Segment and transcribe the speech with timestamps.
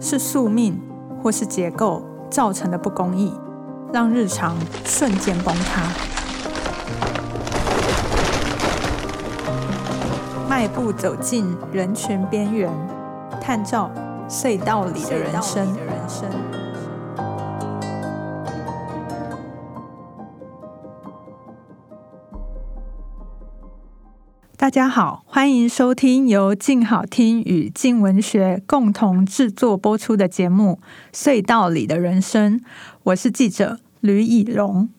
[0.00, 0.80] 是宿命
[1.22, 3.34] 或是结构造成的不公义，
[3.92, 5.82] 让日常瞬间崩塌。
[10.48, 12.70] 迈步走进人群边缘，
[13.40, 13.90] 探照
[14.28, 15.66] 隧道里的人生。
[24.60, 30.78] 大家好，欢迎收听由静好听与静文学共同制作播出的节目
[31.16, 32.58] 《隧道里的人生》。
[33.04, 34.90] 我是记者吕以荣。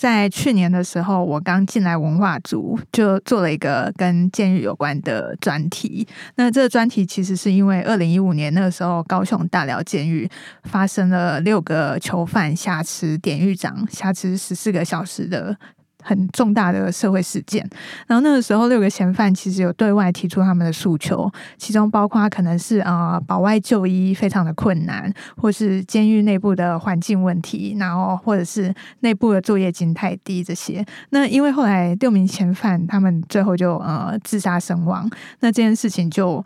[0.00, 6.06] 在去年的时候，我刚进来文化组，就做了一个跟监狱有关的专题。
[6.36, 10.30] 那这个专题其实是因为二零一五年那个时候，高雄大寮监狱
[10.62, 15.58] 发生了六个囚犯挟持典狱长，挟持十四个小时的。
[16.08, 17.62] 很重大的社会事件，
[18.06, 30.82] 然后那个时候六个嫌犯其实有对外提出他们的诉求，其中包括可能是呃保外就医非常的困难，或是监狱内部的环境问题，然后或者是内部的作业金太低这些。
[31.10, 35.06] 那因为后来六名嫌犯他们最后就呃自杀身亡，
[35.40, 36.42] 那这件事情就。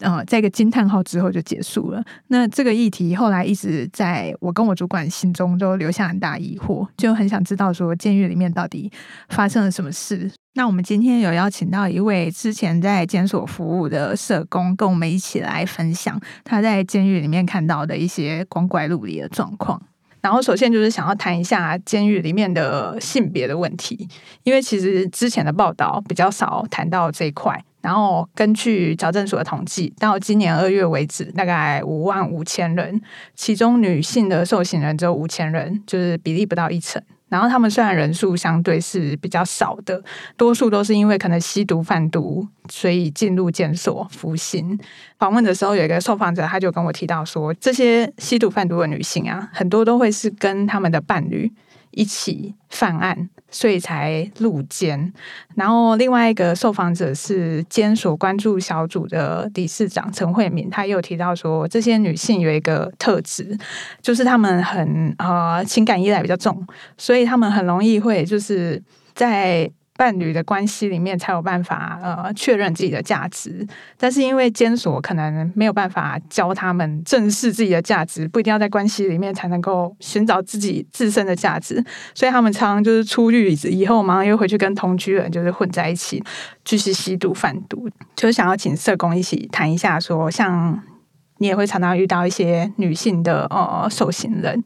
[0.00, 2.02] 呃，在一个惊叹号之后就结束了。
[2.28, 8.92] 那这个议题后来一直在我跟我主管心中都留下很大疑惑，就很想知道说监狱里面到底
[9.30, 10.30] 发生了什么事。
[10.54, 19.80] 那我们今天有邀请到一位之前在监所服务的社工，跟我们一起来分享他在监狱里面看到的一些光怪陆离的状况。
[20.22, 24.08] 然后，首先就是想要谈一下监狱里面的性别的问题，
[24.42, 27.62] 因为其实之前的报道比较少谈到这一块。
[27.86, 33.00] 然后根据矫正署的统计，到今年二月为止，大概五万五千人，
[33.36, 37.00] 其中女性的受刑人只有五千人，就是比例不到一成。
[37.28, 40.02] 然后他们虽然人数相对是比较少的，
[40.36, 44.76] 多数都是因为可能吸毒贩毒，所以进入监所服刑。
[45.20, 51.48] 访问的时候，有一个受访者他就跟我提到说，这些吸毒贩毒的女性啊，很多都会是跟他们的伴侣。
[51.96, 55.12] 一起犯案，所以才入监。
[55.54, 63.58] 然后另外一个受访者是监所关注小组的理事长陈慧敏，他又提到说，这些女性有一个特质，
[64.02, 66.64] 就是她们很啊情感依赖比较重，
[66.98, 68.80] 所以她们很容易会就是
[69.14, 69.70] 在。
[69.96, 81.82] 伴侣的关系里面才有办法呃确认自己的价值，但是因为监所可能没有办法教他们正视自己的价值，不一定要在关系里面才能够寻找自己自身的价值，
[82.14, 86.22] 所以他们常常就是出狱以后马上又回去跟同居人就是混在一起，
[86.64, 87.88] 继续吸毒贩毒。
[88.14, 90.82] 就是想要请社工一起谈一下，说像
[91.38, 94.62] 你也会常常遇到一些女性的呃受刑人。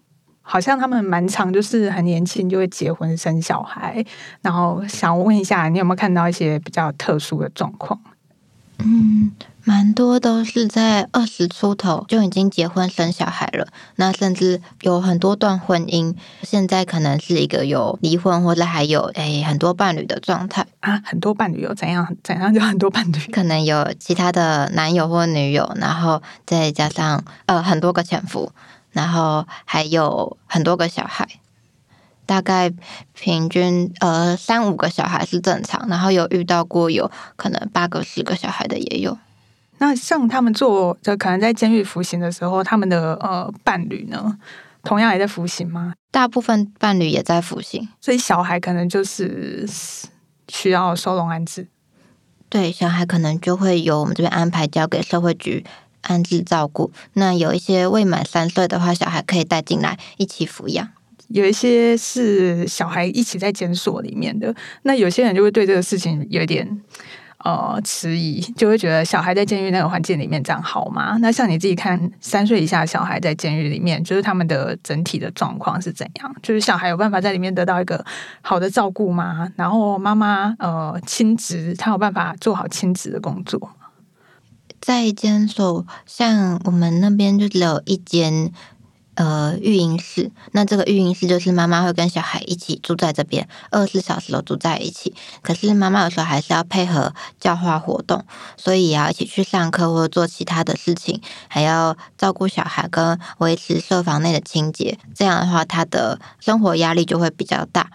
[0.53, 4.05] 好像他们蛮长，就是很年轻就会结婚生小孩，
[4.43, 8.01] 然后想问一下，你有没有看到一些比较特殊的状况？
[8.79, 9.31] 嗯，
[9.63, 28.51] 蛮多都是在二十出头就已经结婚生小孩了，那甚至有很多段婚姻，现在可能是一个有离婚或者还有诶很多伴侣的状态啊，很多伴侣有怎样怎样就很多伴侣， 可能有其他的男友或女友，然后再加上呃很多个前夫。
[28.93, 31.29] 然后还有很多个小孩，
[32.27, 32.73] 大概
[33.15, 39.19] 平均呃三五个小孩是正常，然后有遇到过有可能八个十个小孩的也有。
[39.79, 44.37] 那像他们做，就可能在监狱服刑的时候，他们的呃伴侣呢，
[44.83, 45.95] 同样也在服刑吗？
[46.11, 49.67] 大部分伴侣也在服刑，所以小孩可能就是
[50.49, 51.69] 需要收容安置。
[52.49, 55.65] 对，小孩可能就会由我们这边安排交给社会局。
[56.03, 60.89] 安置照顾，那有一些未满三岁的话，小孩可以带进来一起抚养。
[61.29, 64.53] 有一些是小孩一起在监所里面的，
[64.83, 66.69] 那有些人就会对这个事情有点
[67.45, 71.17] 呃迟疑，就会觉得小孩在监狱那个环境里面这样好吗？
[71.21, 76.35] 那像你自己看，三岁以下小孩在监狱里面，就是他们的整体的状况是怎样？
[76.43, 78.05] 就是小孩有办法在里面得到一个
[78.43, 79.49] 好的照顾吗？
[79.55, 83.71] 然后妈妈呃亲职，他有办法做好亲职的工作？
[84.81, 88.51] 在监所，像我们那边就只有一间
[89.15, 90.31] 呃育婴室。
[90.53, 95.15] 那这个育婴室就是妈妈会跟小孩一起住在这边，二十四小时都住在一起。
[95.43, 98.25] 可是妈妈有时候还是要配合教化活动，
[98.57, 104.99] 所以也要一起去上课或者做其他的事情，还要照顾小孩跟维持社房内的清洁。
[105.15, 107.91] 这样的话，他的生活压力就会比较大。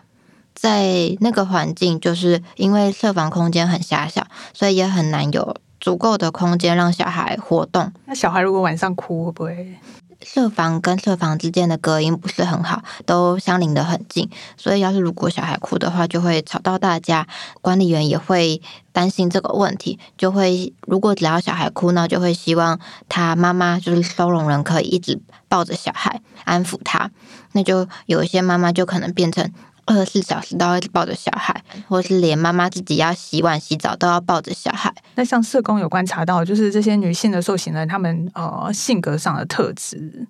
[0.53, 5.57] 在那个环境，就是因为设房空间很狭小，所以也很难有。
[5.85, 7.93] 足够的空间让小孩活动。
[8.05, 9.75] 那小孩如果晚上哭会不会？
[10.23, 14.27] 设房跟设房之间的隔音不是很好，都相邻的很近，
[14.57, 17.27] 所以要是如果小孩哭的话，就会吵到大家。
[17.61, 18.59] 管理员也会
[18.91, 27.11] 担心这个问题，就会如果只要小孩哭闹，就会希望他妈妈就是收容人可以一直抱着小孩安抚他。
[27.51, 29.51] 那就有一些妈妈就可能变成
[29.85, 34.93] 二十四小时都要抱着小孩，或是连妈妈自己要洗碗洗澡都要抱着小孩。
[35.15, 40.27] 那像社工有观察到，就是这些女性的受刑人，她们呃性格上的特质。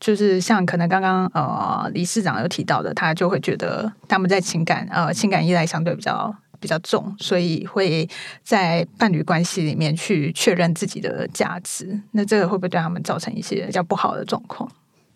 [0.00, 8.08] 就是像可能刚刚呃理事长有提到的，他就会觉得他们在情感呃情感依赖相对比较比较重，所以会
[8.42, 12.00] 在伴侣关系里面去确认自己的价值。
[12.10, 14.68] 那这个会不会对他们造成一些比较不好的状况？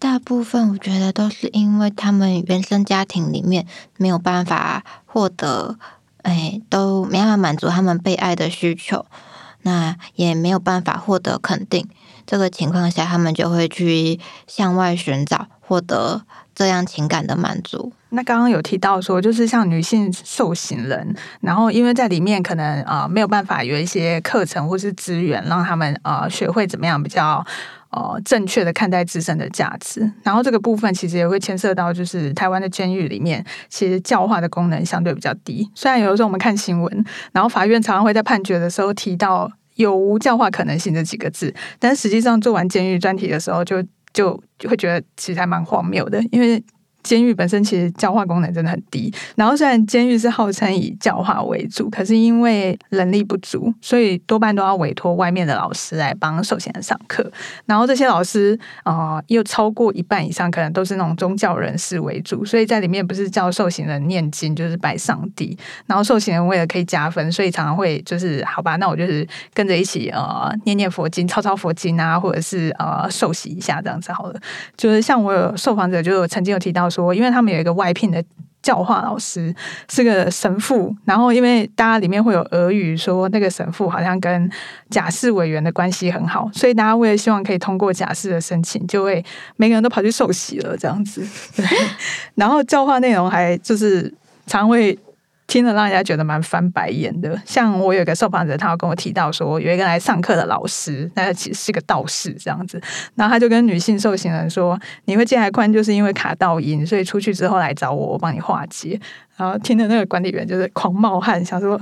[0.07, 3.67] 大部分我觉得都是因为他们原生家庭里面
[3.97, 5.77] 没有办法获得，
[6.23, 9.05] 哎，都没办法满足他们被爱的需求，
[9.63, 11.89] 那也没有办法获得肯定。
[12.25, 16.23] 这个情况下，他们就会去向外寻找，获得
[16.55, 17.93] 这样情感的满足。
[18.11, 27.45] 那刚刚有提到说，就是像女性受刑人，然后因为在里面可能啊没有办法有一些课程或是资源，让他们啊学会怎么样比较
[27.97, 30.09] 哦正确的看待自身的价值。
[30.23, 35.69] 然后这个部分其实也会牵涉到，就是台湾的监狱里面，其实教化的功能相对比较低。
[35.75, 39.51] 虽然有的时候我们看新闻，然后法院常常会在判决的时候提到。
[39.77, 43.83] 有无教化可能性这几个字，但实际上做完监狱专题的时候，就
[44.15, 46.65] 就会觉得其实还蛮荒谬的，因为。
[47.07, 57.31] 监狱本身其实教化功能真的很低，然后虽然监狱是号称以教化为主，可是因为人力不足，所以多半都要委托外面的老师来帮受刑人上课。
[57.65, 65.57] 然后这些老师啊，又超过一半以上可能都是那种宗教人士为主，所以在里面不是教受刑人念经，就是拜上帝。
[65.87, 69.25] 然后受刑人为了可以加分，所以常常会就是好吧，那我就是
[69.55, 74.41] 跟着一起呃念念佛经、抄抄佛经啊，或者是呃受洗一下这样子好了。
[74.77, 76.91] 就是像我有受访者就曾经有提到。
[76.97, 78.25] 说，因为他们有一个外聘的
[78.63, 79.55] 教化老师，
[79.89, 80.95] 是个神父。
[81.05, 84.51] 然后，因为大家里面会有俄语，说那个神父好像跟
[84.89, 89.23] 假释委员的关系很好，所以大家为了希望可以通过假释的申请，就会
[89.57, 91.21] 每个人都跑去受洗了，这样子。
[91.55, 91.67] 对，
[92.35, 94.13] 然后教化内容还就是
[94.47, 94.99] 常会。
[95.47, 97.41] 听得让人家觉得蛮翻白眼的。
[97.45, 102.81] 像我有一个受访者，他有跟我提到说，有一个来上课的老师，那其实是个道士这样子。
[103.15, 109.01] 然后他就跟女性受刑人说：“你会进来宽，就是因为卡道音，所以出去之后来找我，我帮你化解。”
[109.37, 111.81] 然后听的那个管理员就是狂冒汗，想说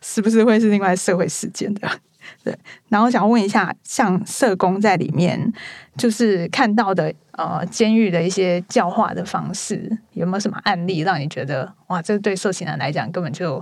[0.00, 1.88] 是不是会是另外社会事件的？
[2.42, 2.56] 对。
[2.88, 5.52] 然后想问一下，像社工在里面
[5.96, 7.12] 就是看到的。
[7.36, 13.60] 呃，监狱的一些教化的方式，有没有什么案例让你觉得哇，这对受刑人来讲根本就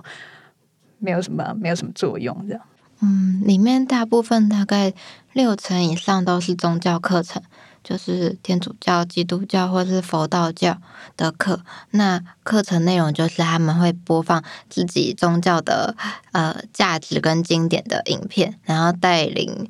[0.99, 2.37] 没有什么，没有什么作用？
[2.47, 2.63] 这样，
[3.01, 4.93] 嗯，里面大部分大概
[5.33, 7.43] 六成以上都是宗教课程，
[7.85, 10.79] 就是天主教、基督教或是佛道教
[11.17, 11.63] 的课。
[11.91, 15.97] 那课程内容就是他们会播放自己宗教的
[16.33, 19.69] 呃价值跟经典的影片，然后带领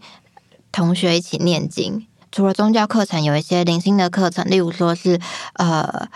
[0.71, 2.07] 同学一起念经。
[2.31, 5.21] 除了宗教课程，有一些零星的课程，例如说是
[5.55, 6.09] 呃，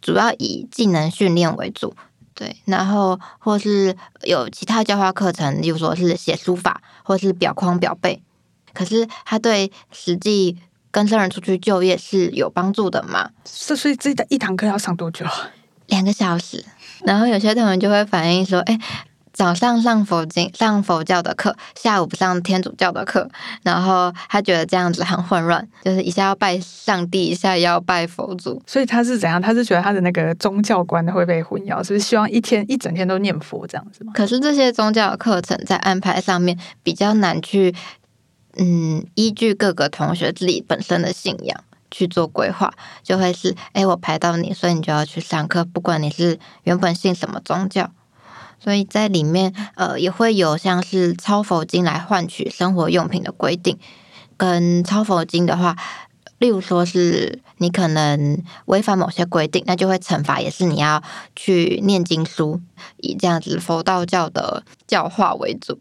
[0.00, 1.96] 主要以技能训练为主，
[2.32, 8.22] 对，然后或是有其他教化课程，例如说是写书法或是表框表背。
[8.72, 10.58] 可是他对实际
[10.92, 13.28] 跟生人出去就业是有帮助的嘛？
[13.44, 15.26] 所以这一堂课要上多久？
[15.86, 16.64] 两个小时。
[17.04, 18.78] 然后有些同学就会反映说：“哎。”
[19.32, 23.26] 早上上佛经、上佛教的课，下午不上天主教的课，
[23.62, 29.40] 然后他觉得这样子很混乱，就是一下要拜上帝，一下要拜佛祖，所以他是怎样？
[29.40, 34.12] 他是觉得他的那个宗教观会被混淆，是不是希望一天一整天都念佛这样子吗？
[34.14, 37.74] 可是这些宗教课程在安排上面比较难去，
[38.56, 47.90] 嗯，依据各个同学自己本身的信仰去做规划，就会是，哎，我排到你，所以你就要去上课，不管你是原本信什么宗教。
[48.58, 53.76] 所以在里面，呃，也会有像是抄佛经来换取生活用品的规定，
[54.36, 55.76] 跟抄佛经的话，
[56.38, 61.02] 例如说是你可能违反某些规定，那就会惩罚，也是你要
[61.34, 62.60] 去念经书，
[62.98, 65.80] 以这样子佛道教的教化为主。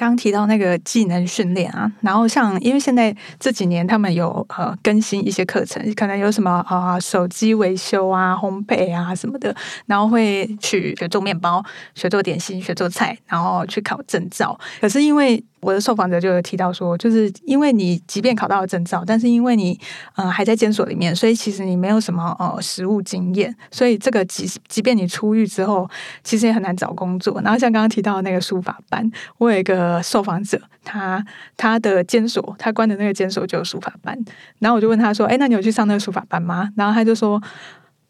[0.00, 9.54] 刚提到那个技能训练啊，然后像因为现在这几年他们有呃更新一些课程，可能有什么啊手机维修啊、烘焙啊什么的，
[9.84, 11.62] 然后会去学做面包、
[11.94, 14.58] 学做点心、学做菜，然后去考证照。
[14.80, 19.78] 可是因为我的受访者就有提到说，就是因为你即便考到了证照，但是因为你
[20.16, 25.88] 呃还在监所里面，所以其实你没有什么呃实务经验，所以这个即即便你出狱之后，
[26.24, 27.40] 其实也很难找工作。
[27.42, 31.24] 然后像刚刚提到那个书法班，我有一个受访者，他
[31.56, 34.18] 他的监所，他关的那个监所就有书法班，
[34.60, 37.40] 然后我就问他说：“哎，那你有去上那个书法班吗？”然后他就说。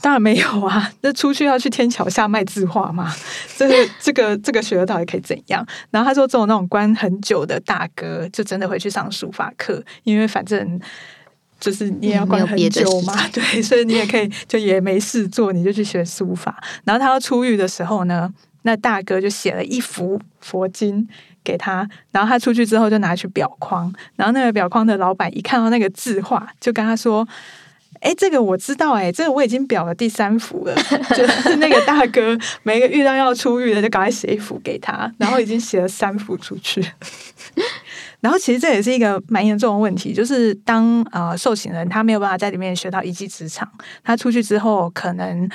[0.02, 0.90] 当然没有啊！
[1.02, 3.14] 那出去要去天桥下卖字画吗？
[3.56, 5.64] 这个这个这个学了到底可以怎样？
[5.90, 10.80] 然后他说，这种那种关很久的大哥，就真的会去上书法课，因为反正
[11.58, 16.58] 就是你也要关很久嘛，对， 所以你也可以就也没事做，你就去学书法。
[16.84, 21.06] 然后他要出狱的时候呢，那大哥就写了一幅佛经
[21.44, 27.28] 给他，然后他出去之后就拿去裱框，然后那个裱框的老板一看到那个字画，就跟他说。
[28.00, 30.74] 哎，这个我知道，哎，这个我已经表了第三幅了，
[31.14, 36.84] 就是 那个大哥，每个遇到要出狱的，就赶快写一幅给他，然后已经写了三幅出去。
[38.20, 43.70] 然后其实这也是一个蛮严重的问题，就是当呃受刑人他没有办法在里面学到一技之长，
[44.02, 45.48] 他出去之后，可能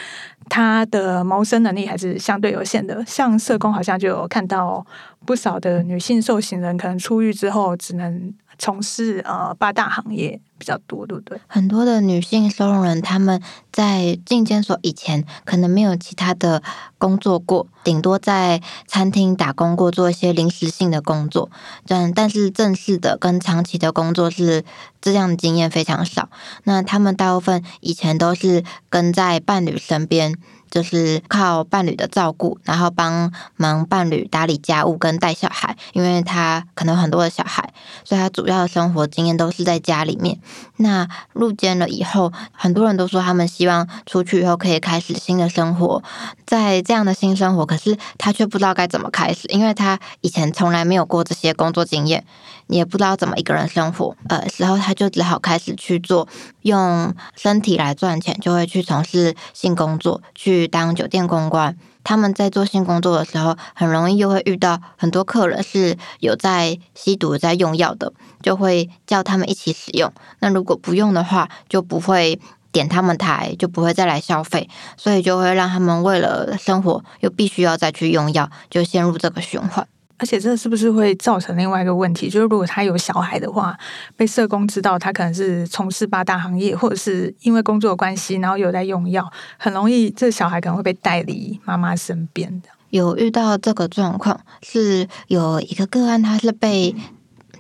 [0.50, 3.04] 他的谋生能力还是相对有限的。
[3.06, 4.86] 像社工好像就有看到
[5.26, 8.34] 不少的女性受刑人，可能出狱之后只能。
[8.58, 11.40] 从事呃八大行业比较多，对不对？
[11.48, 16.64] 很多的女性收容人，他们在进监所以前，可能没有其他的
[16.98, 21.50] 工作过，顶多在餐厅打工过，做一些临时性的工作。
[21.86, 24.64] 但但是正式的跟长期的工作是
[25.02, 26.30] 这样的经验非常少。
[26.64, 30.36] 那他们大部分以前都是跟在伴侣身边。
[30.70, 40.40] 就是靠伴侣的照顾，然后帮忙伴侣打理家务跟带小孩，因为他可能很多的小孩，所以他主要的生活经验都是在家里面。
[40.78, 46.04] 那入监了以后，很多人都说他们希望出去以后可以开始新的生活，
[46.46, 52.26] 在这样的新生活，可是他却不知道该怎么开始，因为他以前从来没有过这些工作经验。
[52.68, 56.28] 也不知道怎么一个人生活，呃，时候他就只好开始去做
[56.62, 61.78] 用身体来赚钱，就会去从事性工作，去当酒店公关。
[62.04, 70.12] 他们在做性工作的时候，很容易又会遇到很多客人是有在吸毒、在用药的，就会叫他们一起使用。
[70.40, 72.40] 那如果不用的话，就不会
[72.72, 79.88] 点他们台，就不会再来消费，所以就会让他们为了生活又必须要再去用药，就陷入这个循环。
[80.18, 82.28] 而且这是不是会造成另外一个问题？
[82.28, 83.78] 就是如果他有小孩的话，
[84.16, 92.70] 被社工知道他可能是从事八大行业，或者是因为工作关系，然后有在用药，很容易这小孩可能会被带离妈妈身边的。
[92.92, 96.96] 有遇到这个状况，是有一个个案，他是被。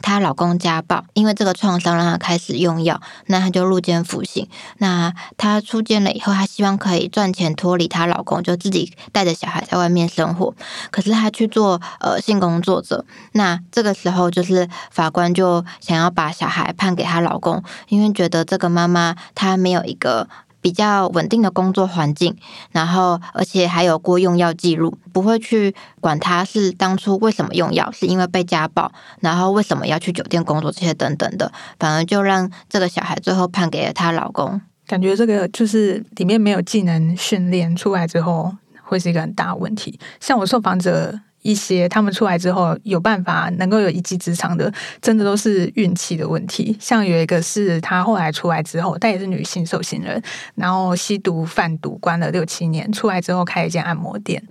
[0.05, 4.47] 她老公家暴，因为这个创伤让她开始用药，那她就入监服刑。
[4.77, 10.53] 那她出监了以后，她希望可以赚钱脱离她老公，就自己带着小孩在外面生活。
[10.91, 20.29] 可是她去做呃性工作者，那这个时候就是法官就想要把小孩判给她老公，因为觉得这个妈妈她没有一个。
[20.65, 22.36] 比较稳定的工作环境，
[22.72, 34.60] 然后而且还有过用药记录，不会去管他是当初为什么用药，是因为被家暴，然后为什么要去酒店工作这些等等的，反而就让这个小孩最后判给了她老公。
[34.88, 40.00] 感觉这个就是里面没有技能训练出来之后，会是一个很大问题。
[40.19, 41.19] 像我受访者。
[41.45, 46.75] 一些他们出来之后有办法能够有一技之长的，真的都是运气的问题。
[46.79, 50.19] 像有一个是他后来出来之后，她也是女性受刑人，
[50.55, 54.41] 然后吸毒贩毒关了六七年，出来之后开一间按摩店。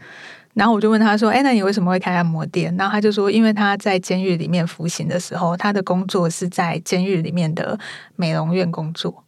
[0.52, 7.76] 然后我就问他说：“哎，那你为什么会开按摩店？”然后他就说：“因为他在监狱里面服刑的时候，他的工作是在监狱里面的
[8.14, 9.24] 美容院工作，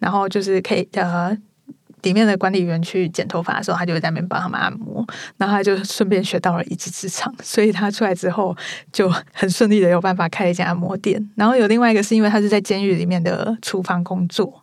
[0.00, 1.38] 然后就是可以呃。”
[2.04, 5.04] 里面的管理员去剪头发的时候，他就在那边帮他们按摩，
[5.36, 8.56] 然后他就顺便学到了一技之长，所以他出来之后
[8.92, 11.20] 就很顺利的有办法开了一家按摩店。
[11.34, 14.62] 然后有另外一个是因为他是在监狱里面的厨房工作，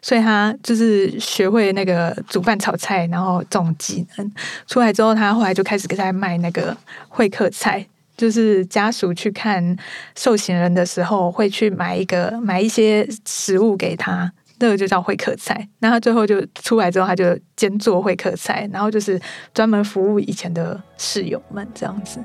[0.00, 4.32] 所以他就是学会那个煮饭炒菜，然后这种技能
[4.66, 6.76] 出来之后，他后来就开始给他卖那个
[7.08, 9.76] 会客菜，就是家属去看
[10.14, 14.30] 受刑人的时候，会去买一个买一些食物给他。
[14.62, 19.20] 这个就叫会客菜，那他最后就出来之后，他就兼做会客菜，然后就是
[19.52, 22.20] 专门服务以前的室友们这样子。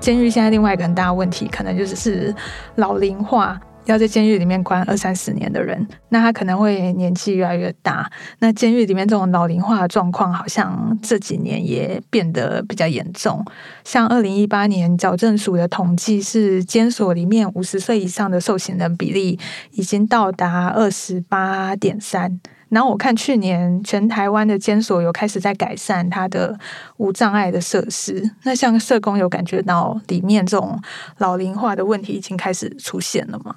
[0.00, 2.34] 监狱现在另外一个很大的问题，可能就是是
[2.74, 3.60] 老龄化。
[3.88, 8.10] 要在监狱里面关二三十年的人，那他可能会年纪越来越大。
[8.38, 13.42] 那监狱里面这种老龄化的状况，好像这几年也变得比较严重。
[13.84, 19.38] 像二零一八年矫正署的统计是，监所里面五十岁以上的受刑人比例
[19.72, 22.38] 已经到达二十八点三。
[22.68, 26.58] 然后我看去年全台湾的监所有开始在改善它的
[26.98, 28.30] 无障碍的设施。
[28.42, 30.78] 那像社工有感觉到里面这种
[31.16, 33.54] 老龄化的问题已经开始出现了吗？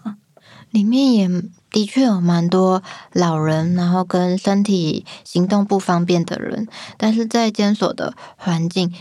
[0.71, 1.29] 里面也
[1.69, 2.81] 的确有蛮多
[3.13, 8.93] 老人，然后跟身体行动不方便的人，但是在监所的环境。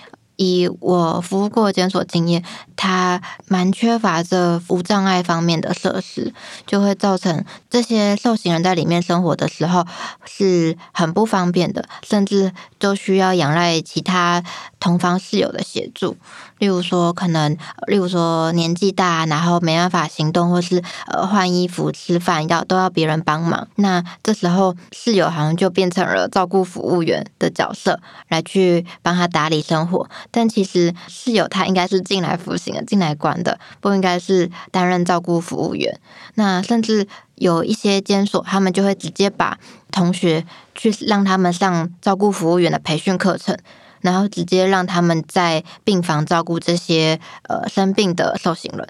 [0.42, 2.42] 以我服务过监所经验，
[2.74, 6.32] 它蛮缺乏这无障碍方面的设施，
[6.66, 9.86] 就会造成这些受刑人在里面生活的时候
[10.24, 14.42] 是很不方便的，甚至都需要仰赖其他
[14.78, 16.16] 同房室友的协助。
[16.60, 17.56] 例如说，可能，
[17.88, 23.66] 例如说年纪大，然后没办法行动，或是呃换衣服、吃饭要都要别人帮忙。
[23.76, 27.98] 那这时候室友好像就变成了照顾服务员的角色，
[28.28, 30.08] 来去帮他打理生活。
[30.30, 35.98] 但其实室友他应该是进来服刑的、进来管的，不应该是担任照顾服务员。
[36.34, 39.58] 那甚至有一些监所，他们就会直接把
[39.90, 43.56] 同学去让他们上照顾服务员的培训课程。
[44.00, 48.86] 然后直接让他们在病房照顾这些呃生病的受刑人。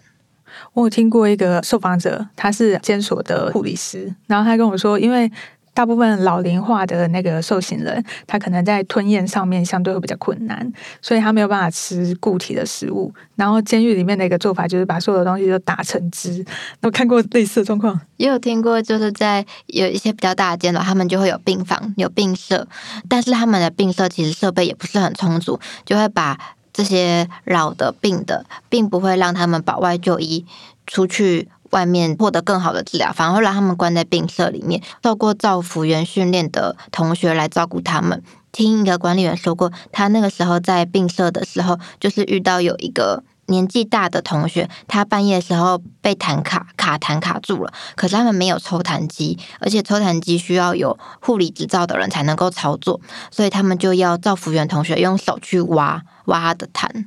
[0.73, 5.31] 我有听过一个受访者，他是监所的护理师，然后他跟我说，因为。
[5.73, 13.13] 大部分老龄化的那个受刑人，他可能在吞咽上面相对会比较困难，所以他没有办法吃固体的食物。
[13.37, 16.45] 然后监狱里面的一个做法就是把所有的东西都打成汁。
[16.83, 17.99] 我看过类似的状况？
[18.17, 22.67] 也有听过，就是在有一些比较大的监牢，他们就会有病房、有病舍，
[23.09, 26.39] 但是他们的病舍其实设备也不是很充足，就会把
[26.73, 30.45] 这些老的病的，并不会让他们保外就医
[30.87, 31.49] 出去。
[31.71, 38.23] 外面获得更好的治疗，反而会让他们关在病舍里面，透过造福员训练的同学来照顾他们。
[38.53, 53.01] 听一个管理员说过，他那个时候在病舍的时候，就是遇到有一个年纪大的同学，他半夜时候被痰卡卡痰卡住了，可是他们没有抽痰机，而且抽痰机需要有护理执照的人才能够操作，
[53.31, 57.07] 所以他们就要造福员同学用手去挖挖他的痰。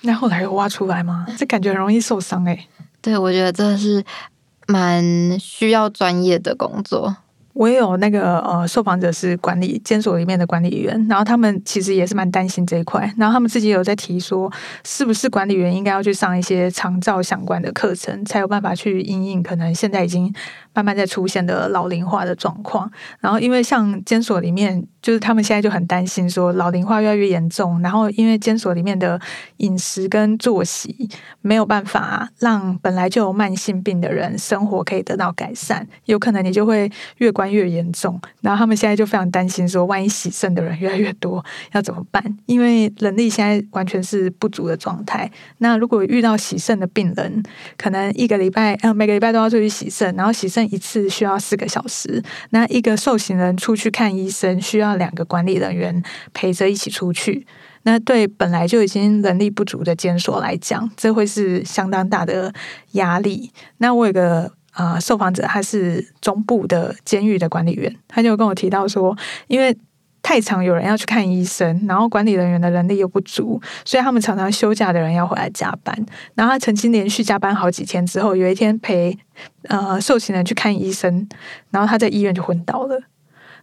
[0.00, 1.26] 那后来有挖出来吗？
[1.36, 2.66] 这感觉很容易受伤诶。
[3.02, 4.04] 对，我觉得这是
[4.66, 7.16] 蛮需要专业的工作。
[7.52, 14.50] 我也有那个呃，受访者是管理监所里面的管理员，然后他们其实也是蛮担心这一块，然后他们自己有在提说，
[14.84, 20.32] 是不是管理员应该要去上一些长照相关的课程，才有办法去应应可能现在已经
[20.72, 22.90] 慢慢在出现的老龄化的状况。
[23.18, 24.86] 然后因为像监所里面。
[25.02, 29.18] 就是他们现在就很担心，说老龄化越来越严重，然后因为监所里面的
[29.58, 31.08] 饮食跟作息
[31.40, 38.20] 没有办法让本来就有慢性病的人生活可以得到改善，有可能你就会越关越严重。
[38.42, 42.22] 然后他们现在就非常担心，说万一洗肾的人越来越多要怎么办？
[42.44, 45.30] 因为人力现在完全是不足的状态。
[45.58, 47.42] 那如果遇到洗肾的病人，
[47.78, 54.89] 可能一个礼拜呃每个礼拜都要出去洗肾，然后洗肾一次需要四个小时，那一个受刑人出去看医生需要。
[54.96, 57.46] 两个管理人员陪着一起出去，
[57.82, 62.52] 那对本来就已经能力不足的监所来讲，这会是相当大的
[62.92, 63.50] 压力。
[63.78, 69.16] 那我有个啊受访者，他是中部的监狱的管理员，他就跟我提到说，
[69.48, 69.76] 因为
[70.22, 75.96] 太常有人要去看医生，然后管理人员的能力又不足，所以他们常常休假的人要回来加班。
[76.34, 79.18] 然后他曾经连续加班好几天之后，有一天陪
[79.62, 81.26] 呃受刑人去看医生，
[81.70, 83.00] 然后他在医院就昏倒了。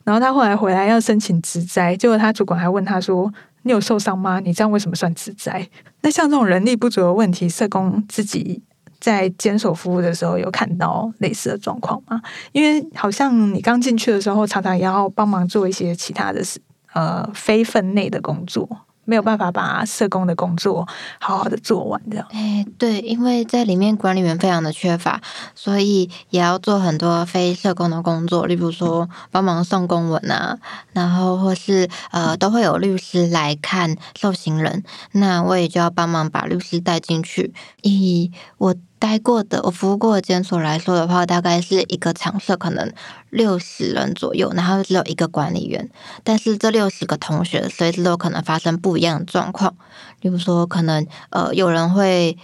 [0.07, 3.29] 然后他后来回来要申请职灾，结果他主管还问他说
[3.63, 4.39] ：“你有受伤吗？
[4.39, 5.67] 你这样为什么算职灾？”
[5.99, 8.63] 那像这种人力不足的问题，社工自己
[9.01, 12.21] 在坚守服务的时候有看到类似的状况吗？
[12.53, 16.57] 因为好像你刚进去的时候，常常也要帮忙做一些其他的事，
[16.93, 18.65] 呃，非分内的工作。
[19.07, 20.85] 没有办法把社工的工作
[21.17, 22.27] 好好的做完，这样。
[22.31, 25.21] 哎，对，因为在里面管理员非常的缺乏，
[25.55, 30.59] 所以也要做很多非社工的工作，例如说帮忙送公文啊，
[30.91, 37.53] 然后或是呃都会有律师来看受刑人，那我也就要帮忙把律师带进去。
[37.83, 38.75] 以我。
[38.99, 42.91] 待过的我服务过的监所来说的话，大概是一个场舍可能
[43.29, 45.89] 六十人左右，然后只有一个管理员。
[46.23, 49.75] 但是这六十个同学随时都可能发生不一样的状况，
[50.21, 52.37] 例如说可能呃有人会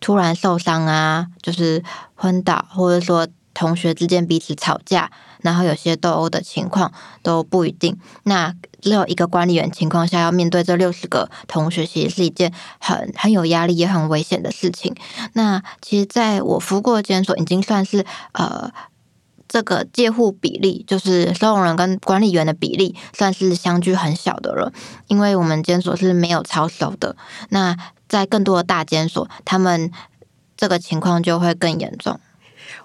[0.00, 1.82] 突然受伤啊，就是
[2.14, 7.98] 昏倒，或者说同学之间彼此吵架，然后有些斗殴的情况都不一定。
[8.24, 14.94] 那只有一个管理员情况下，要面对这六十个同学，其实是一件很很有压力也很危险的事情。
[15.32, 18.70] 那其实，在我服过的监所，已经算是呃。
[19.48, 24.72] 这个借户比例，就是收容人跟管理员的比例，算是相距很小的了。
[25.08, 27.14] 因为我们监所是没有超收的，
[27.50, 27.76] 那
[28.08, 29.92] 在更多的大监所，他们
[30.56, 32.18] 这个情况就会更严重。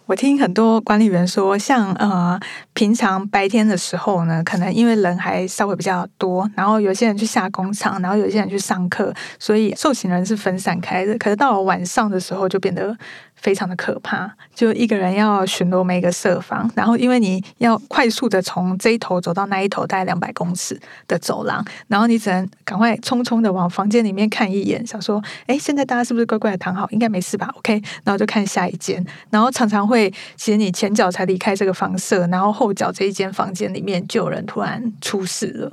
[0.07, 2.39] 我听很多管理员说，像呃
[2.73, 11.17] 平常白天的时候呢，可能因为人还稍微比较多，然后有些人去下工厂，然后有些人去上课，所以受刑人是分散开的。
[11.17, 12.97] 可是到了晚上的时候，就变得。
[13.37, 26.89] 非常的可怕，就一个人要巡逻每一个设防，然后因为你要快速的从这一头走到那一头，大概两百公尺的走廊，然后你只能赶快匆匆的往房间里面看一眼，想说，哎，现在大家是不是乖乖的躺好？
[26.89, 35.71] 应该没事吧？OK，然后就看下一间，然后常常会，其实你前脚才离开这个房舍，然后后脚这一间房间里面就有人突然出事了。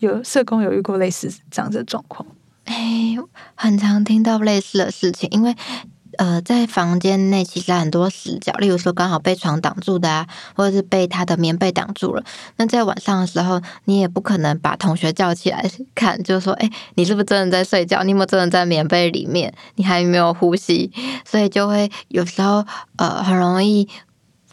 [0.00, 2.26] 有社工有遇过类似这样的状况？
[2.66, 3.16] 哎，
[3.54, 5.56] 很常听到类似的事情，因为。
[6.20, 12.22] 呃，在房间内其实很多死角，例如说刚好被床挡住的啊，或者是被他的棉被挡住了。
[12.58, 18.02] 那在晚上的时候，你也不可能把同学叫起来看，就是说，哎，你是不是真的在睡觉？
[18.02, 19.54] 你有没有真的在棉被里面？
[19.76, 20.92] 你还没有呼吸，
[21.24, 23.88] 所以就会有时候呃，很容易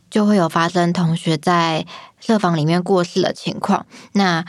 [0.09, 1.85] 就会有发生同学在
[2.21, 3.85] 设房里面过世的情况。
[4.13, 4.45] 那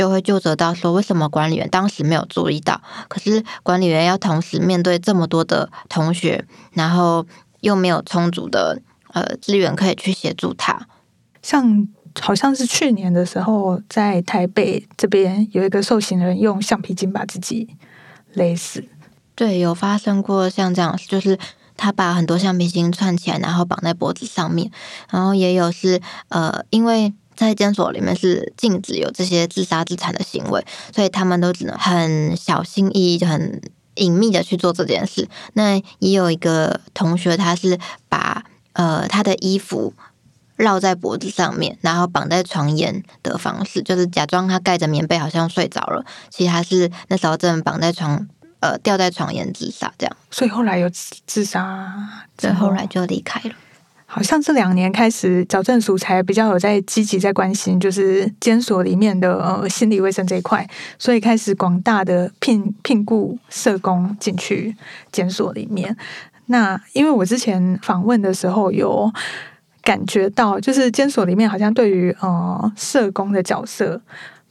[0.00, 2.80] 就会就责到说，为什么管理员当时没有注意到？
[3.06, 7.26] 可是管理员要同时面对这么多的同学，然后
[7.60, 8.80] 又没有充足的
[9.12, 10.88] 呃资源可以去协助他。
[11.42, 11.86] 像
[12.18, 17.76] 好像是去年的时候，在台北这边有一个受刑人用橡皮筋把自己
[18.32, 18.82] 勒死。
[19.34, 21.38] 对，有发生过像这样，就是
[21.76, 24.70] 他把很多橡皮筋串起来，然后绑在脖子上面。
[25.10, 27.12] 然后也有是呃，因为。
[27.36, 30.64] 在监所里面是禁止有这些自杀自残的行为，
[30.94, 33.62] 所以他们都只能很小心翼翼、很
[33.94, 35.28] 隐秘的去做这件事。
[35.54, 39.94] 那也有一个同学，他是把呃他的衣服
[40.56, 46.04] 绕在脖子上面，然后绑在床沿的方式，就是假装他盖着棉被，好像睡着了。
[46.28, 48.28] 其实他是那时候正绑在床，
[48.60, 50.14] 呃，吊在床沿自杀这样。
[50.30, 50.90] 所以后来有
[51.26, 53.54] 自杀，对，后来就离开了。
[54.12, 60.68] 好像这两年开始，矫正署才比较有在积极在关心，就是监所里面的呃心理卫生这一块，
[60.98, 64.74] 所以开始广大的聘聘雇社工进去
[65.12, 65.96] 监所里面。
[66.46, 69.08] 那因为我之前访问的时候有
[69.82, 74.00] 感觉到，就是监所里面好像对于呃社工的角色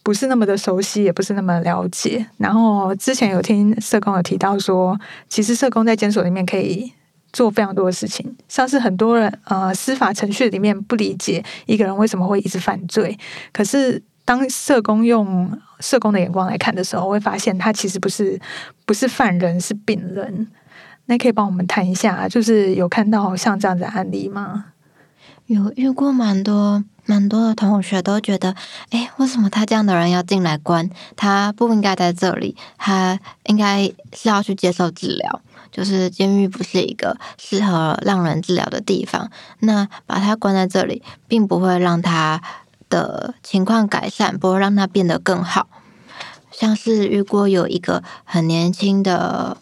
[0.03, 2.25] 不是那么的熟悉，也不是那么了解。
[2.37, 6.93] 然后之前有听社工有提到说，其实社工在监所里面可以。
[7.31, 13.17] 做非常多的事情，像是很多人呃司法程序里面不理解一个人为什么会一直犯罪，
[13.51, 18.39] 可是当社工用社工的眼光来看的时候，会发现他其实不是
[18.85, 20.47] 不是犯人，是病人。
[21.05, 24.65] 那可以帮我们谈一下，就是有看到像这样的案例吗？
[25.47, 28.53] 有遇过蛮多蛮多的同学都觉得，
[28.91, 30.87] 哎，为什么他这样的人要进来关？
[31.15, 35.41] 他不应该在这里，他应该是要去接受治疗。
[35.71, 42.39] 就是监狱不是一个适合让人治疗的地方，那把他关在这里，并不会让他
[42.89, 45.67] 的情况改善，不会让他变得更好。
[46.51, 49.57] 像是如果有一个很年轻的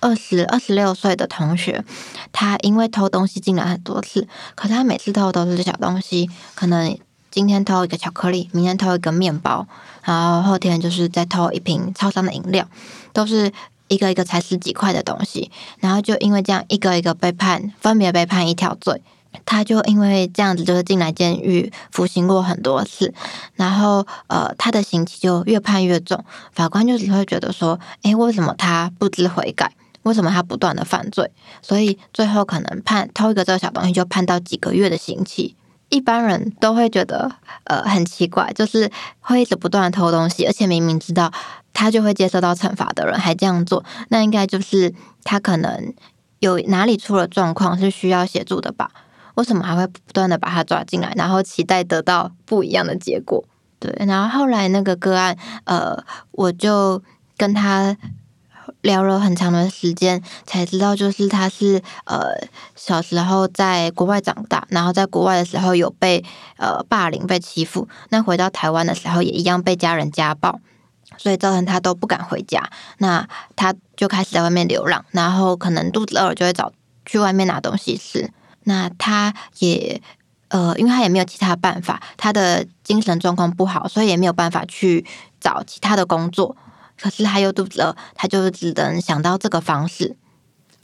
[0.00, 1.84] 二十二十六岁的同学，
[2.32, 6.98] 他因为偷东西进来很多次，可是他每次偷都是小东西，可能
[7.30, 9.66] 今天偷一个巧克力，明天偷一个面包，
[10.02, 12.66] 然后后天就是再偷一瓶超商的饮料，
[13.12, 13.52] 都是。
[13.90, 19.02] 一个一个才十几块的东西，然后就因为这样一个一个被判，分别被判一条罪。
[19.44, 23.12] 他就因为这样子，就是进来监狱服刑过很多次，
[23.56, 26.24] 然后呃，他的刑期就越判越重。
[26.52, 29.72] 法官就只会觉得说，诶，为什么他不知悔改？
[30.02, 31.30] 为什么他不断的犯罪？
[31.62, 35.56] 所以最后可能判偷一个这个小东西，就判到几个月的刑期。
[35.88, 37.30] 一般人都会觉得
[37.64, 41.32] 呃很奇怪，就是会一直不断的偷东西，而且明明知道。
[41.72, 45.94] 他就会接受到惩罚的人还这样做，那应该就是他可能
[46.40, 48.90] 有哪里出了状况，是需要协助的吧？
[49.36, 53.44] 为什么还会不断的把他抓进来，然后期待得到不一样的结果？
[53.78, 55.96] 对，然后后来那个个案，呃，
[56.32, 57.00] 我就
[57.36, 57.96] 跟他
[58.82, 66.24] 聊了很长的时间，才知道就是他是呃小时候在国外长大，然后在国外的时候有被
[66.56, 70.60] 呃霸凌、被欺负，那回到台湾的时候也一样被家人家暴。
[71.18, 76.72] 所以造成他都不敢回家，那他就开始在外面流浪，然后可能肚子饿了就会找
[77.04, 78.30] 去外面拿东西吃。
[78.62, 80.00] 那他也
[80.48, 85.04] 呃，因为他也没有其他办法，他的精神状况不好，所以也没有办法去
[85.40, 86.56] 找其他的工作。
[87.00, 90.16] 可是他又肚子饿，他就只能想到这个方式。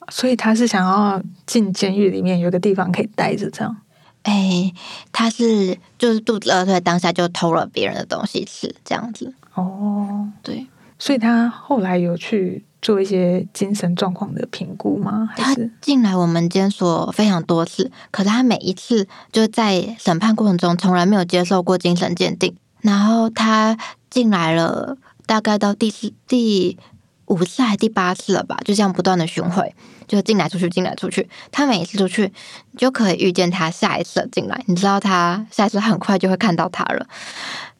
[0.08, 3.76] 所以他是想要进监狱里面有个地方可以待着，这样。
[4.22, 4.72] 哎，
[5.12, 9.34] 他是就是肚子饿，所以当下就偷了别人的东西吃，这样子。
[9.54, 10.66] 哦，对，
[10.98, 15.28] 所以他后来有去做一些精神状况的评估吗？
[15.32, 22.56] 还他是进来我们监所非常多次，可是他每一次就在审判过程中从来没有接受过精神鉴定。
[22.82, 23.76] 然后他
[24.10, 26.78] 进来了，大概到第四、第
[27.26, 29.74] 五次还是第八次了吧，就这样不断的巡回，
[30.06, 31.28] 就进来出去，进来出去。
[31.50, 32.32] 他每一次出去，
[32.70, 37.06] 你就可以遇见他下一次进来，你知道他下一次很快就会看到他了。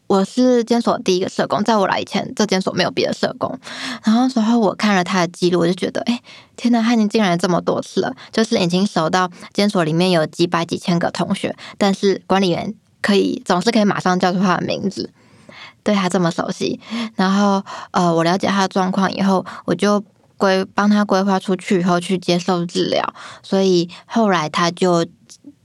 [0.09, 3.59] 我是监所第一个社工，在我来以前，这监所没有别的社工。
[4.04, 6.20] 然后那时候我看了他的记录，我就觉得，哎，
[6.56, 15.11] 天呐，他已经进来这么多次了，就是已经熟到监所里面有几百几千个同学，但是管理员可以总是可以马上叫出他的名字，
[15.87, 16.81] 对他这么熟悉。
[17.14, 20.03] 然后呃，我了解他的状况以后，我就
[20.37, 25.07] 规帮他规划出去以后去接受治疗，所以后来他就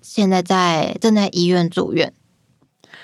[0.01, 2.13] 现在在正在医院住院。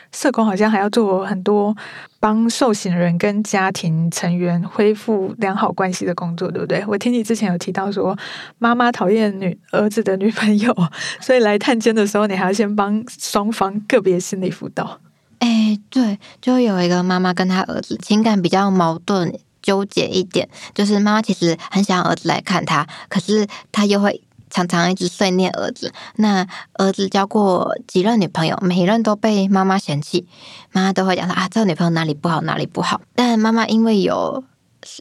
[0.10, 1.76] 社工好像还要做很多
[2.18, 6.82] 帮受刑人跟家庭成员恢复良好关系的工作，对不对？
[6.88, 8.18] 我听你之前有提到说，
[8.58, 10.74] 妈妈讨厌女儿子的女朋友，
[11.20, 15.02] 所以来探监的时候，你还要先帮双方个别心理辅导。
[15.40, 25.94] 哎，对，就有一个妈妈跟她儿子情感比较矛盾、纠结一点，就是妈妈其实很想儿子来看她，可是她又会常常一直碎念儿子。
[26.16, 30.28] 那儿子交过几任女朋友，每一任都被妈妈嫌弃，
[30.72, 33.02] 妈妈都会讲说啊，这个女朋友哪里不好，哪里不好。
[33.14, 34.44] 但妈妈因为有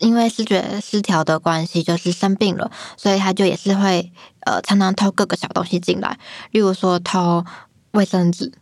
[0.01, 6.18] 因为视觉失调的关系，就是生病了，所以她就也是会呃常常偷各个小东西进来，
[6.51, 7.42] 例如说偷
[7.92, 8.53] 卫生纸，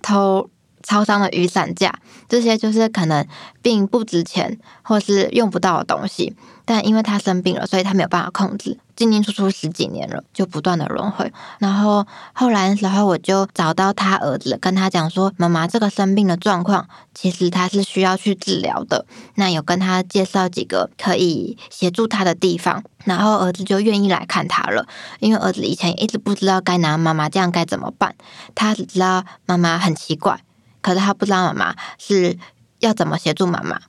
[0.00, 0.48] 偷。
[0.84, 1.92] 超商的雨伞架，
[2.28, 3.26] 这些就是可能
[3.60, 11.32] 并不值钱或是用不到的东西，但因为他生病了，所以他没有办法控制，进进出出十几年了，就不断的轮回。
[11.58, 24.86] 然后后来的时候，我就找到他儿子，跟他讲说：“妈妈这个生病的状况，其实他是需要去治疗的。”那有跟他介绍几个可以协助他的地方，然后儿子就愿意来看他了。
[25.18, 28.14] 因为儿子以前一直不知道该拿妈妈这样该怎么办，
[28.54, 30.40] 他只知道妈妈很奇怪。
[30.84, 32.38] 可是他不知道妈妈是
[32.80, 33.80] 要怎么协助妈妈。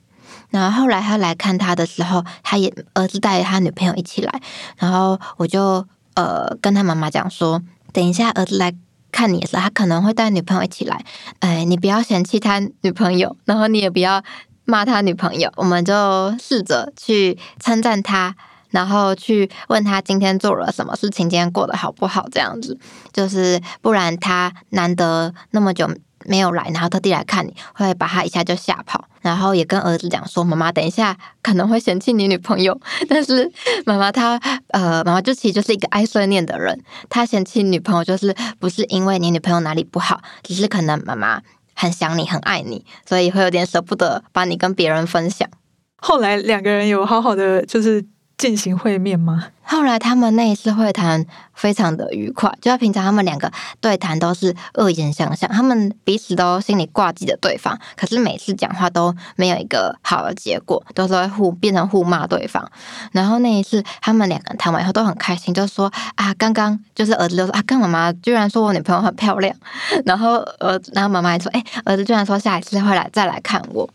[0.50, 4.42] 然后后来他来看他的时候，他也儿子带着他女朋友一起来。
[4.78, 8.74] 然后我就呃跟他妈妈讲说，等一下儿子来
[9.12, 11.04] 看你的时候，他可能会带女朋友一起来。
[11.40, 14.24] 哎，你不要嫌弃他女朋友，然后你也不要
[14.64, 18.34] 骂他女朋友，我们就试着去称赞他，
[18.70, 22.30] 然后去问他今天做了什么事情，今天过得好不好？
[22.32, 22.80] 这样子，
[23.12, 25.90] 就是不然他难得那么久。
[26.28, 29.06] 没有来，然后特地来看你，会把他一下就吓跑。
[29.22, 32.80] 然后也跟儿子讲说：“妈妈，等一下可能会嫌弃你女朋友。
[33.10, 33.52] ”但是
[33.86, 36.80] 妈妈她呃，妈妈就其实就是一个爱碎念的人。
[37.10, 41.42] 她嫌弃女朋友，就是不是因为你女朋友哪里不好，只是可能妈妈
[41.74, 45.50] 很想你，很爱你，所以会有点舍不得把你跟别人分享。
[45.98, 48.06] 后来两个人有好好的就是。
[48.38, 49.48] 进行会面吗？
[49.68, 62.70] 后来他们那一次会谈非常的愉快，就像平常他们两个对谈都是恶言相向，他们彼此都心里挂记着对方，可是每次讲话都没有一个好的结果，都是会互变成互骂对方。
[63.12, 69.56] 然后那一次他们两个人谈完以后都很开心，就说啊，刚刚就是儿子就说啊，跟妈妈居然说我女朋友很漂亮，
[70.06, 73.90] 然后儿然后妈妈还说，哎，儿子居然说下一次会来再来看我，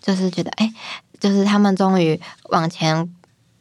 [0.00, 0.72] 就是觉得哎，
[1.18, 3.10] 就是他们终于往前。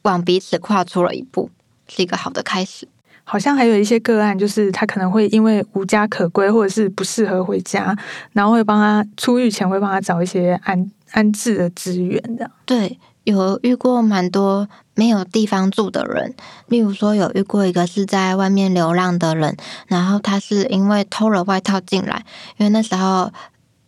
[0.06, 1.50] 往彼此跨出了一步，
[1.88, 2.88] 是一个好的开始。
[3.28, 7.98] 好像还有一些个案，就是他可能会因为无家可归，或者是不适合回家，
[8.34, 12.52] 然后会帮他出狱前会帮他找一些安安置的资源的。
[12.68, 16.36] 对，有遇过蛮多没有地方住的人，
[16.68, 22.24] 例如说有遇过一个是在外面流浪的人，然后他是因为偷了外套进来，
[22.58, 23.34] 因为那时候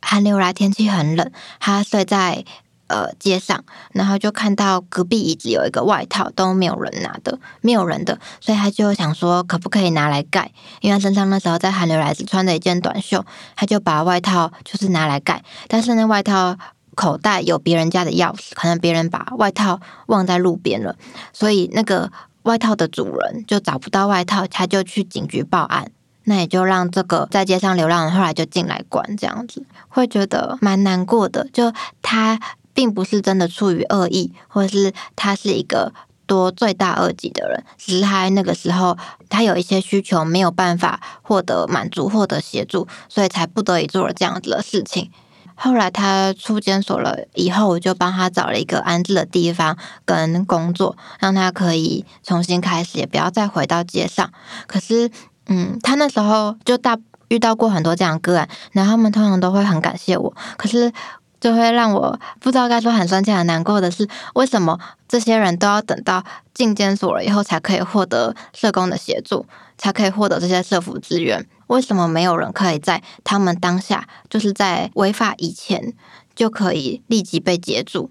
[0.02, 2.44] 寒流来，天气很冷，他睡在。
[2.88, 10.50] 呃，街上，然后就看到隔壁椅子有一个外套，都没有人拿的，没有人的，所以他就想说，可不可以拿来盖？
[10.80, 13.26] 因为身上那时候在寒流来时穿着一件短袖，
[13.58, 15.44] 他就把外套就是拿来盖。
[15.68, 16.56] 但是那外套
[16.96, 20.96] 口袋有别人家的钥匙，可能别人把外套忘在路边了，
[21.34, 22.10] 所以那个
[22.44, 25.92] 外套的主人就找不到外套，他就去警局报案。
[26.24, 31.46] 那也就让这个在街上流浪人后来就进来管，这样子会觉得蛮难过的。
[31.52, 32.40] 就他。
[32.78, 35.92] 并不是真的出于恶意，或是他是一个
[36.28, 38.96] 多罪大恶极的人，只是他那个时候
[39.30, 45.10] 他有一些需求没有办法获得满足、获得协助，所以才不得已做了这样子的事情。
[45.56, 54.32] 后来他出监所了以后，我就帮他找了一个安置的地方跟工作，让他可以重新开始，也不要再回到街上。
[54.68, 55.10] 可是，
[55.48, 56.96] 嗯，他那时候就大
[57.30, 60.32] 遇到过很多这样个案，然后他们通常都会很感谢我。
[60.58, 60.94] 可是，
[61.40, 66.24] 就会让我不知道该说很生气、很难过的是，为什么这些人都要等到
[66.54, 69.46] 进监所了以后才可以获得社工的协助，
[69.78, 71.48] 才可以获得这些社服资源？
[71.68, 75.94] 为什么没有人可以在他们当下，就是在违法以前
[76.34, 78.10] 就可以立即被截住？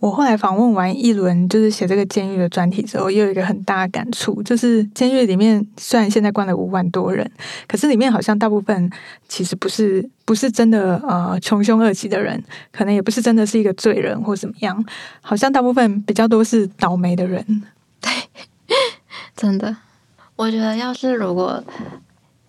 [0.00, 7.30] 我后来访问完一轮，就是写这个监狱的专题之后，也有一个很大的感触，就是监狱里面虽然现在关了五万多人，
[7.68, 8.90] 可是里面好像大部分
[9.28, 14.82] 其实不是不是真的呃穷凶恶极的人，可能也不是真的是一个罪人或怎么样，
[15.20, 17.44] 好像大部分比较多是倒霉的人。
[18.00, 18.10] 对，
[19.36, 19.76] 真的，
[20.36, 21.62] 我觉得要是如果。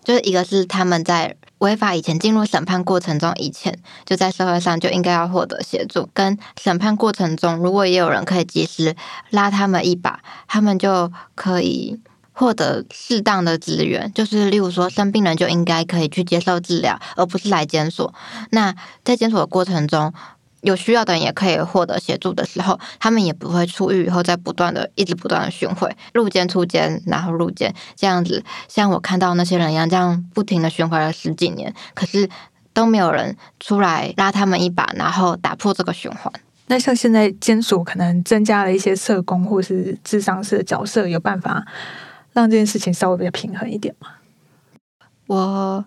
[0.04, 8.96] 就是一个是他们在违法以前进入审判过程中以前就在社会上就应该要获得协助，跟审判过程中如果也有人可以及时
[9.30, 12.00] 拉他们一把，他们就可以
[12.32, 14.12] 获得适当的资源。
[14.12, 18.12] 就是例如说生病人就应该可以去接受治疗，而不是来监所。
[18.50, 20.12] 那在监所的过程中。
[20.62, 28.42] 有需要的人也可以获得协助的时候，他们也不会出狱以后再不断的、一直不断的巡回入监、出监，然后入监这样子。
[28.68, 32.28] 像我看到那些人一样，这样不停的巡回了十几年，可是
[32.72, 36.32] 都没有人出来拉他们一把，然后打破这个循环。
[36.68, 41.66] 那像现在监所可能增加了一些社工或是智商师的角色，有办法
[42.32, 44.08] 让这件事情稍微比较平衡一点吗？
[45.26, 45.84] 我。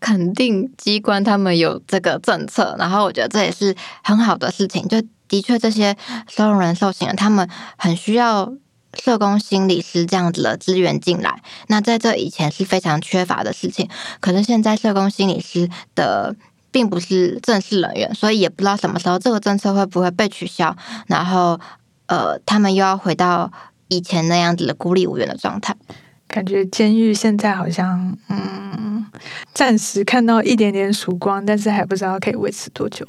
[0.00, 4.86] 肯定机关他们有这个政策，然后我觉得这也是很好的事情。
[4.88, 5.96] 就的确，这些
[6.28, 8.52] 收容人、受刑人，他们很需要
[8.94, 11.42] 社工、心理师这样子的资源进来。
[11.66, 13.88] 那在这以前是非常缺乏的事情，
[14.20, 16.36] 可是现在社工、心理师的
[16.70, 21.58] 并不是正式人员，所以也不知道什么时候这个政策会不会被取消，然后
[22.06, 23.50] 呃，他们又要回到
[23.88, 25.74] 以前那样子的孤立无援的状态。
[26.36, 29.06] 感觉监狱现在好像，嗯，
[29.54, 33.06] 暂时看到一点点曙光，但是还不知道可以维持多久。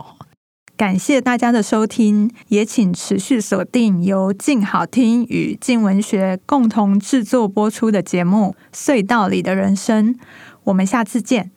[0.77, 10.15] 感谢大家的收听，也请持续锁定由静好听与静文学共同制作播出的节目《隧道里的人生》。
[10.63, 11.51] 我们下次见。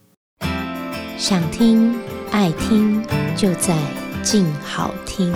[1.17, 1.95] 想听
[2.33, 3.01] 爱听，
[3.37, 3.77] 就在
[4.25, 5.33] 静好听。